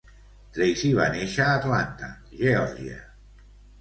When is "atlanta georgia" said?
1.59-2.97